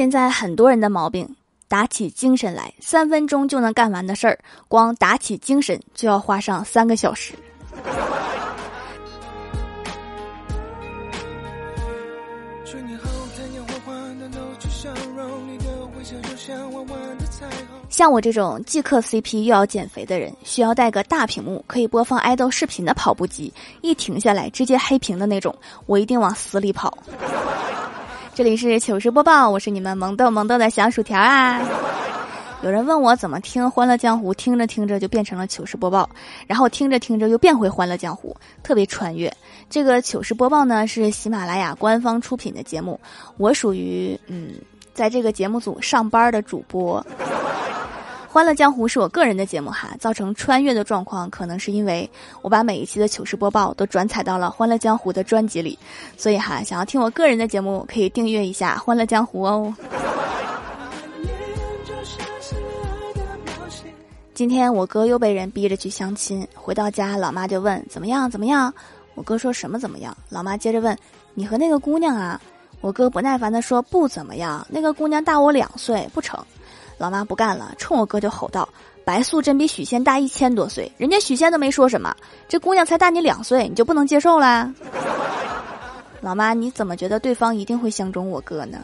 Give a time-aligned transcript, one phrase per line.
[0.00, 1.28] 现在很多人的毛病，
[1.68, 7.34] 打起精神来，三分钟就能干完的事儿，光打起精神就要花上三个小时。
[17.90, 25.54] 像我这种既磕 CP 又要减肥的人，需要带个大屏幕可以播放爱豆视频的跑步机，一停下来直接黑屏的那种，
[25.84, 26.96] 我一定往死里跑。
[28.32, 31.60] 这里是糗事播报，我是你们萌逗萌逗的小薯条啊。
[32.62, 36.08] 有人问我怎么听《欢乐江湖》，听着听着就变成了糗事播报，
[36.46, 39.32] 然后听着听着又变回《欢乐江湖》，特别穿越。
[39.68, 42.98] 这个糗事播报呢是喜马拉雅官方出品的节目，
[43.36, 44.54] 我属于嗯，
[44.94, 47.04] 在这个节目组上班的主播。
[48.32, 52.08] 《欢乐江湖》是我个人的节目哈，造成穿越的状况，可能是因为
[52.42, 55.76] 我把每一期的糗事播报都转采到了《欢乐江湖》的专辑里，
[56.16, 59.74] 所以哈，想要听我个人的节目，可以订阅一下《欢乐江湖》哦。
[64.32, 68.72] 今天我哥又被人逼着去相亲，回到家，老妈就问怎么样怎么样，
[69.16, 70.96] 我哥说什么怎么样，老妈接着问
[71.34, 72.40] 你和那个姑娘啊，
[72.80, 76.38] 我哥不耐烦的说不怎么样，那个姑娘大我两岁，不成。
[77.00, 78.68] 老妈不干了，冲我哥就吼道
[79.06, 82.14] ：“白素贞比许仙大一千多岁，人家许仙都没说什么，
[82.46, 84.70] 这姑娘才大你两岁，你就不能接受啦？”
[86.20, 88.80] 老妈，你怎么觉得对方一定会相中我哥呢？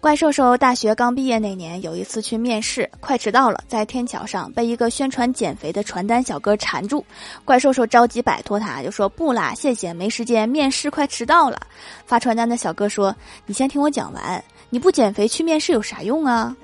[0.00, 7.04] 怪兽兽大学刚毕业那年，有一次去面试，快迟到了，在天桥上被一个宣传减肥的传单小哥缠住。
[7.44, 11.60] 怪兽兽着急摆脱他，就说：“不啦，谢谢，没时间，面试快迟到了。”
[12.06, 16.56] 发传单的小哥说：“你先听我讲完，你不减肥去面试有啥用啊？”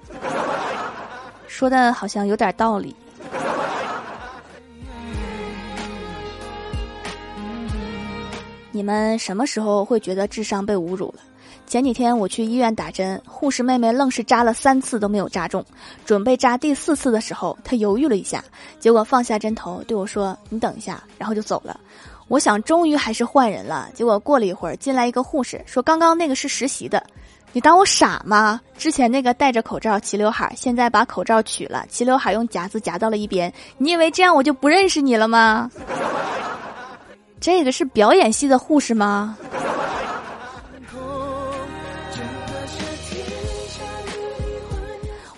[1.46, 2.96] 说的好像有点道理。
[8.70, 11.20] 你们什么时候会觉得智商被侮辱了？
[11.66, 15.64] 前几天我去医院打针，护士妹妹愣是扎了三次都没有扎中，
[16.04, 18.42] 准备扎第四次的时候，她犹豫了一下，
[18.78, 21.78] 结果放下针头对我说：“你等一下。”然后就走了。
[22.28, 27.04] 我想终于还是换人了，结果过了一会儿进来一个护士说：“刚刚那个是实习的，
[27.52, 28.60] 你当我傻吗？
[28.78, 35.68] 之前那个戴着口罩齐刘海，现在把口罩取了，齐刘海用夹子夹到了一边，你以为这样我就不认识你了吗？
[37.40, 39.36] 这个是表演系的护士吗？”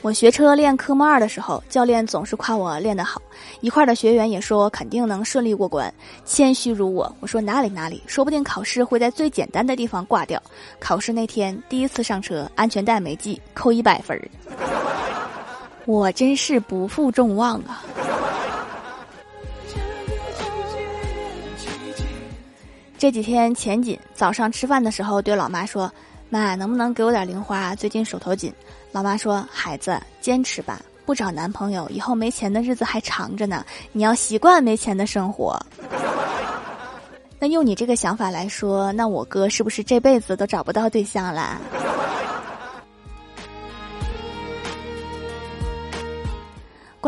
[0.00, 3.20] 我学车练科目二的时候，教练总是夸我练得好，
[3.60, 5.92] 一块的学员也说肯定能顺利过关。
[6.24, 10.40] 谦虚如我，我说哪里哪里，说不定考试会在最简单的地方挂掉。
[10.78, 14.22] 考试那天第一次上车，安全带没系，扣一百分儿。
[15.84, 17.82] 我真是不负众望啊！
[22.96, 25.92] 这几天钱紧，早上吃饭的时候对老妈说
[26.30, 27.74] ：“妈，能不能给我点零花？
[27.74, 28.54] 最近手头紧。”
[28.90, 33.64] 老妈说：“孩子，坚持吧，不找男朋友，以后没钱的日子还长着呢。
[33.92, 35.58] 你要习惯没钱的生活。
[37.38, 41.60] 那用你这个想法来说，那我哥是不是这辈子都找不到对象了？”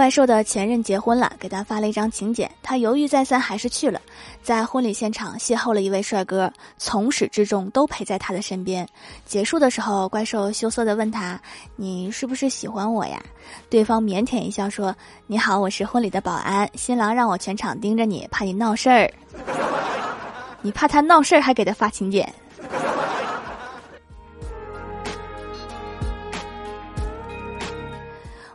[0.01, 4.01] 怪兽的前任结婚了，给他发了一张请柬，他犹豫再三，还是去了。
[4.43, 8.89] 在婚礼现场邂逅了一位帅哥，从始至终都陪在他的身边。
[9.27, 11.39] 结束的时候，怪兽羞涩地问他
[11.77, 13.23] ：“你是不是喜欢我呀？”
[13.69, 14.97] 对方腼腆一笑说
[15.29, 19.13] ：“你好，我是婚礼的保安，新郎让我全场盯着你，怕你闹事儿。
[20.65, 22.27] 你怕他闹事儿，还给他发请柬。”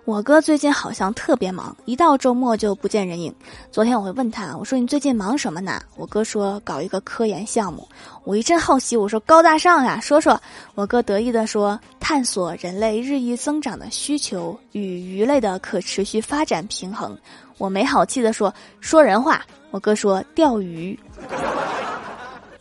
[0.05, 3.33] 我哥最近好像特别忙，一到周末就不见人影。
[3.71, 5.81] 昨天我会问他，我说你最近忙什么呢？
[5.97, 7.87] 我哥说搞一个科研项目。
[8.23, 10.39] 我一阵好奇，我说高大上呀，说说。
[10.75, 17.17] 我哥得意地说，探索人类日益增长的需求与鱼类的可持续发展平衡。
[17.57, 19.43] 我没好气地说，说人话。
[19.71, 20.97] 我哥说钓鱼，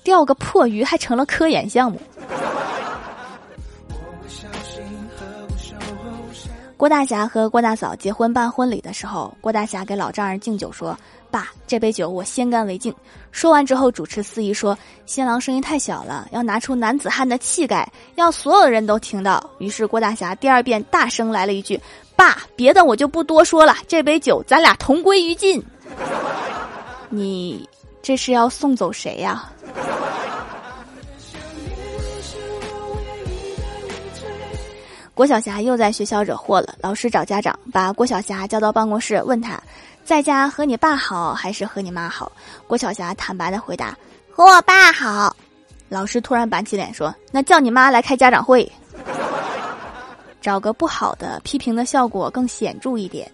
[0.02, 2.00] 钓个破鱼还成了科研项目。
[6.76, 10.98] 郭大侠和郭大嫂结婚办婚礼的时候，郭大侠给老丈人敬酒说
[11.30, 12.92] ：“爸，这杯酒我先干为敬。”
[13.30, 14.76] 说完之后，主持司仪说
[15.06, 21.80] ：“新郎声音太小了，要拿出男子汉的气概，要所有人都听到。”于是郭大侠第二遍大声来了一句
[22.16, 25.62] ：“爸，别的我就不多说了，这杯酒咱俩同归于尽。
[27.08, 27.68] ”你
[28.02, 29.48] 这是要送走谁呀？
[35.14, 39.62] 郭晓霞又在学校惹祸了，老师找家长，把郭晓霞叫到办公室，问他，
[40.04, 42.32] 在家和你爸好还是和你妈好？
[42.66, 43.96] 郭晓霞坦白的回答：
[44.32, 45.34] 和我爸好。
[45.88, 48.68] 老师突然板起脸说：“那叫你妈来开家长会，
[50.42, 53.30] 找个不好的，批评的效果更显著一点。”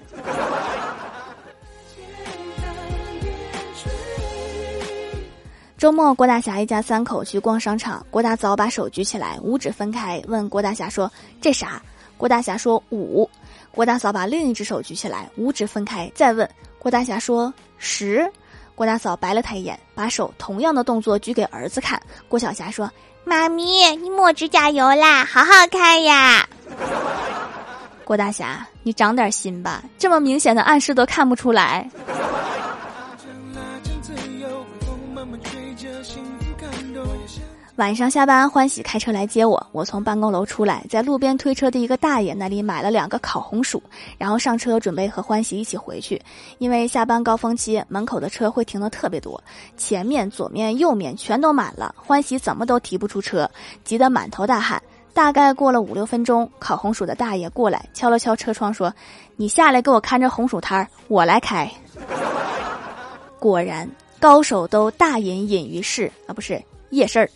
[5.81, 8.05] 周末，郭大侠一家三口去逛商场。
[8.11, 11.11] 郭大嫂把手举起来，五指分开，问郭大侠说
[11.41, 11.81] ：“这啥？”
[12.19, 13.27] 郭大侠说：“五。”
[13.73, 16.47] 郭大嫂把另一只手举起来，五指分开，再问
[16.79, 18.31] 郭大侠说：“十。”
[18.77, 21.99] 郭大嫂白了他一眼，把手同样的动作举给儿子看。
[22.29, 22.91] 郭小霞说
[23.25, 26.47] ：“妈咪，你抹指甲油啦，好好看呀。”
[28.05, 31.89] 郭大侠，你长点心吧，这么明显的暗示都看不出来。
[37.81, 39.67] 晚上下班，欢喜开车来接我。
[39.73, 43.83] 我从办公楼出来，在路边推车的一个大爷那里买了两个烤红薯，
[44.19, 46.21] 然后上车准备和欢喜一起回去。
[46.59, 49.43] 因为下班高峰期，门口的车会停的特别多，
[49.79, 51.95] 前面、左面、右面全都满了。
[51.97, 53.51] 欢喜怎么都提不出车，
[53.83, 54.83] 急得满头大汗。
[55.15, 58.93] 大概过了五六分钟，烤红薯的大爷过来敲了敲车窗，说
[59.37, 61.67] ：“你下来给我看着红薯摊儿，我来开。”
[63.41, 63.91] 果然，
[64.21, 67.27] 高手都大隐隐于市啊，不是夜市儿。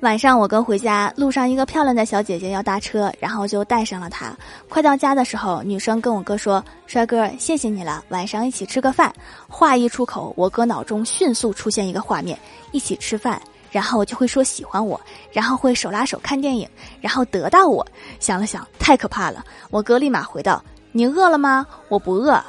[0.00, 4.36] 晚上我哥回家，路上一个漂亮的小姐姐要搭车，然后就带上了她。
[4.68, 9.14] 快到家的时候，女生跟我哥说：“帅哥，谢谢你了，晚上一起吃个饭。”
[9.46, 12.36] 话一出口，我哥脑中迅速出现一个画面：
[12.72, 13.40] 一起吃饭，
[13.70, 15.00] 然后就会说喜欢我，
[15.30, 16.68] 然后会手拉手看电影，
[17.00, 17.86] 然后得到我。
[18.18, 19.44] 想了想，太可怕了。
[19.70, 21.64] 我哥立马回道：“你饿了吗？
[21.88, 22.42] 我不饿。”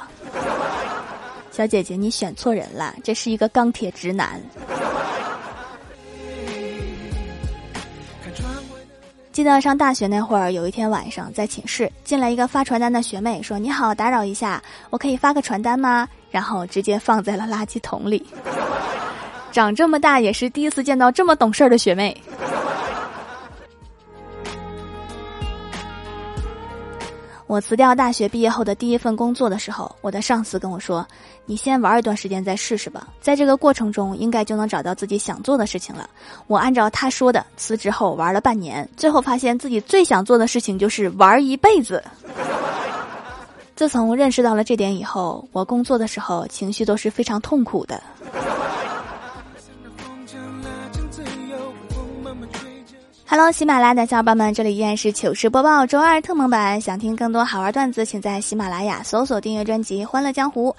[1.54, 4.42] 小姐姐，你选错人了，这是一个钢铁直男。
[9.30, 14.60] 记得上大学那会儿，有一天晚上在寝室进来一个发传单的学妹，说：“你好，打扰一下，
[14.90, 18.26] 我可以发个传单吗？”然后直接放在了垃圾桶里。
[19.52, 22.20] 长这么大也是第一次见到这么懂事儿的学妹。
[27.46, 31.06] 我辞掉大学毕业后的第一份工作的时候，我的上司跟我说
[31.44, 36.08] ：“你先玩一段时间再试试吧，在这个过程中应该就能找到自己想做的事情了。”
[36.48, 42.02] 我按照他说的辞职后玩了半年，最后发现自己最想做的事情就是玩一辈子。
[43.76, 48.02] 自从认识到了这点以后，我工作的时候情绪都是非常痛苦的。
[53.36, 56.80] Hello，喜马拉雅的小伙伴们，这里依然是糗事播报周二特蒙版。
[56.80, 60.70] 想听更多好玩段子，请在喜马拉雅搜索订阅专辑《欢乐江湖》。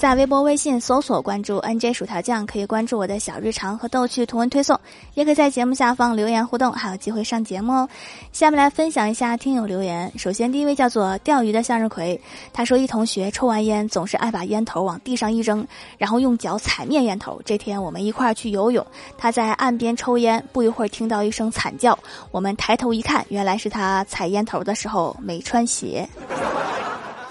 [0.00, 4.80] 在微博、微信搜索关注 “nj 薯条酱”，可以关注我的小日常和逗趣图文推送，
[5.12, 7.88] 也可以在节目下方留言互动，还有机会上节目哦。
[8.32, 10.10] 下面来分享一下听友留言。
[10.16, 12.18] 首先，第一位叫做钓鱼的向日葵，
[12.50, 15.68] 他说：“一同学抽完烟总是爱把烟头往地上一扔，
[15.98, 17.38] 然后用脚踩灭烟头。
[17.44, 18.84] 这天我们一块儿去游泳，
[19.18, 21.98] 他在岸边抽烟，不一会儿听到一声惨叫，
[22.30, 26.08] 我们抬头一看，原来是他踩烟头的时候没穿鞋。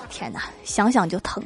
[0.08, 1.44] 天哪，想想就疼。”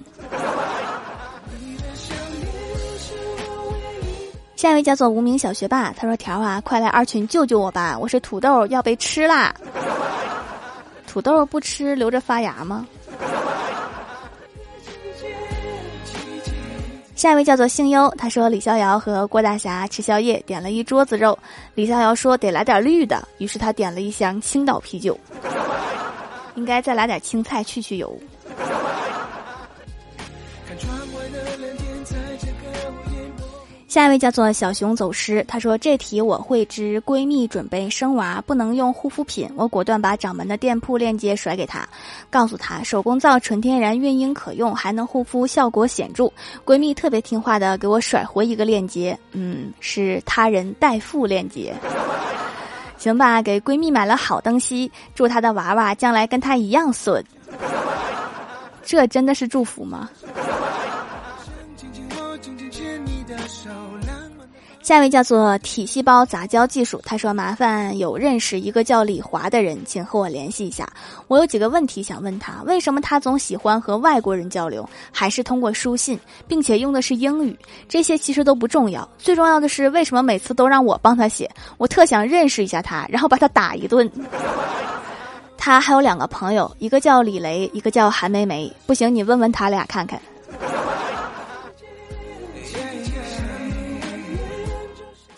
[4.63, 7.99] 下一位叫做无名小学霸，他说：“条啊，快来二群救救我吧！
[7.99, 9.53] 我是土豆，要被吃啦！
[11.05, 12.87] 土豆不吃留着发芽吗？”
[17.13, 21.37] 下一位叫做星优，他说：“李逍遥和郭大侠吃宵夜，点了一桌子肉。
[21.75, 25.19] 李逍遥说得来点绿的，于是他点了一箱青岛啤酒，
[26.55, 28.17] 应该再来点青菜去去油。”
[33.93, 36.99] 下一位叫做小熊走失，他说这题我会知。
[37.05, 41.87] 闺蜜准备生娃，不能用护肤品，我果断把掌门的店铺链接甩给她，
[42.27, 46.27] 告诉她手工皂纯天然，孕婴可用，还能护肤，效果显著。
[46.65, 51.71] 闺蜜特别听话的给我甩回一个链接，嗯，是他人代付链接。
[52.97, 57.23] 行吧，给闺蜜买了好东西，祝她的娃娃将来跟她一样损。
[58.83, 60.09] 这真的是祝福吗？
[64.83, 70.85] 下一位叫做体细胞杂交技术，他说：“麻烦有认识一个叫李华的人，请和我联系一下。
[71.29, 77.57] 我有几个问题想问他，为什么他总喜欢和外国人交流，还是通过书信，并且用的是英语？
[77.87, 81.49] 这些其实都不重要，最重要的是为什么每次都让我帮他写？
[81.77, 84.11] 我特想认识一下他，然后把他打一顿。
[85.57, 88.69] 他还有两个朋友，一个叫李雷，一个叫韩梅梅。
[88.85, 90.21] 不行，你问问他俩看看。”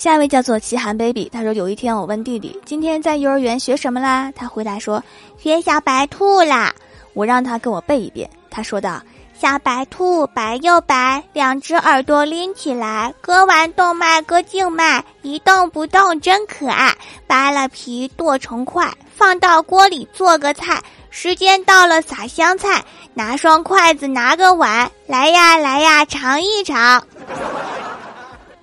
[0.05, 4.31] 下一位叫做奇寒 baby，他说有一天我问弟弟今天在幼儿园学什么啦？
[4.35, 5.03] 他回答说
[5.35, 6.71] 学小白兔啦。
[7.15, 8.29] 我让他给我背一遍。
[8.51, 9.01] 他说道：
[9.33, 16.95] 小白兔白又白，两只耳朵拎起来，割完动脉割静脉，一动不动真可爱。
[17.25, 20.79] 扒了皮剁成块，放到锅里做个菜。
[21.09, 22.85] 时间到了撒香菜，
[23.15, 27.03] 拿双筷子拿个碗，来呀来呀尝一尝。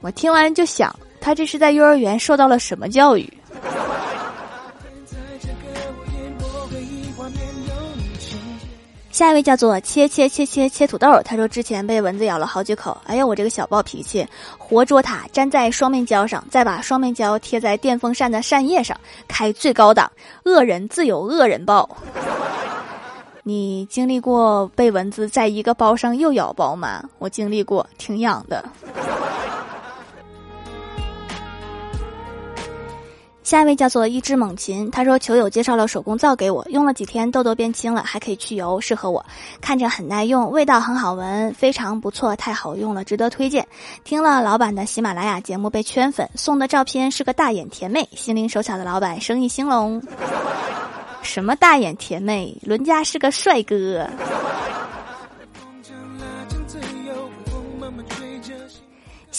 [0.02, 3.32] 我听完就想，他这是在幼儿园受到了什么教育？
[9.12, 14.26] 下一位叫做切切切切切土豆，他说之前被蚊子咬了好几口，哎呀，我这个小暴脾气，
[14.56, 18.98] 活捉它，粘在双面胶上，再把双面胶贴在电风扇的扇叶上，
[19.28, 20.10] 开最高档，
[20.44, 21.88] 恶人自有恶人报。
[23.44, 27.04] 你经历过被蚊子在一个包上又咬包吗？
[27.18, 28.64] 我经历过，挺痒的。
[33.42, 39.24] 下一位叫做一只猛禽，他说球友介绍了手工皂给我，用了几天痘痘变轻了，还可以去油，适合我，
[39.60, 43.66] 看着很耐用，味道很好闻，非常不错，太好用了，值得推荐。
[44.04, 50.00] 听了老板的喜马拉雅节目被圈粉，送的照片是个大眼甜妹，心灵手巧的老板生意兴隆。
[51.20, 54.08] 什么大眼甜妹，伦家是个帅哥。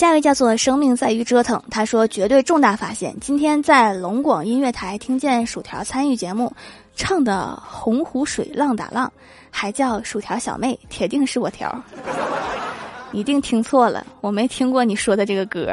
[0.04, 3.18] 下一位叫做“生命在于折腾”，他说：“绝对重大发现！
[3.22, 6.52] 今天在龙广音乐台听见薯条参与节目，
[6.94, 9.08] 唱的《洪湖水浪打浪》，
[9.50, 11.74] 还叫薯条小妹，铁定是我条。
[13.14, 15.68] 一定听错了，我没听过你说的这个歌。”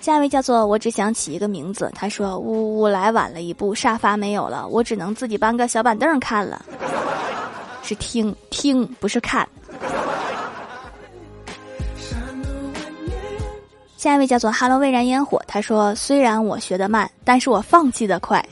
[0.00, 6.64] 下一位叫做“我只想起一个名字”，他说：“呜呜，来晚了一步，沙发没有了，我只能自己搬个小板凳看了。”
[7.90, 9.48] 是听听，不是看。
[13.96, 18.46] 下一位叫做 “Hello 蔚然烟火”，他说：“虽然我学得慢，但是我放弃的快。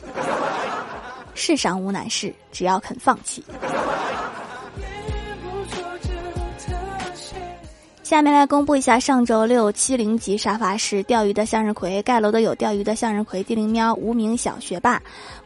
[1.36, 3.44] 世上无难事，只要肯放弃。”
[8.02, 15.00] 下面来公布一下上周六七零级沙发是钓鱼的向日葵，盖楼的有钓鱼的向日葵、地灵喵、无名小学霸、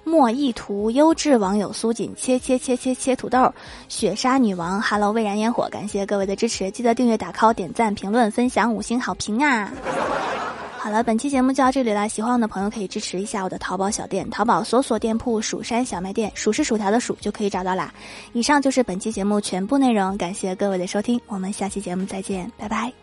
[0.04, 3.52] 莫意图、优质网友苏锦、切切切切切土豆、
[3.88, 9.72] 雪莎女王、Hello 蔚然烟火，感谢各位的支持，记得订阅、打 call、点赞、评论、分享、五星好评啊！
[10.78, 12.08] 好了，本期节目就到这里了。
[12.08, 17.94] 喜欢我的朋友可以支持一下我的淘宝小店，淘宝搜索店铺“蜀山小卖店”，数是薯条的数就可以找到啦。
[18.32, 23.01] 以上就是本期节目全部内容，感谢各位的收听，我们下期节目再见，拜拜。